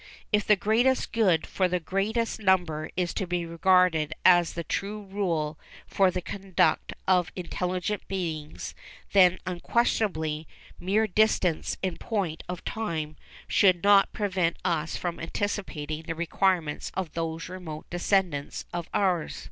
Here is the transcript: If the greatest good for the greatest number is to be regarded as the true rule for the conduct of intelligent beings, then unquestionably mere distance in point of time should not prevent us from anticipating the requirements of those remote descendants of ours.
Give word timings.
If 0.33 0.47
the 0.47 0.55
greatest 0.55 1.11
good 1.11 1.45
for 1.45 1.67
the 1.67 1.79
greatest 1.79 2.39
number 2.39 2.89
is 2.97 3.13
to 3.13 3.27
be 3.27 3.45
regarded 3.45 4.15
as 4.25 4.53
the 4.53 4.63
true 4.63 5.03
rule 5.03 5.59
for 5.85 6.09
the 6.09 6.23
conduct 6.23 6.91
of 7.07 7.31
intelligent 7.35 8.07
beings, 8.07 8.73
then 9.13 9.37
unquestionably 9.45 10.47
mere 10.79 11.05
distance 11.05 11.77
in 11.83 11.97
point 11.97 12.41
of 12.49 12.65
time 12.65 13.15
should 13.47 13.83
not 13.83 14.11
prevent 14.11 14.57
us 14.65 14.97
from 14.97 15.19
anticipating 15.19 16.01
the 16.01 16.15
requirements 16.15 16.89
of 16.95 17.13
those 17.13 17.47
remote 17.47 17.87
descendants 17.91 18.65
of 18.73 18.89
ours. 18.95 19.39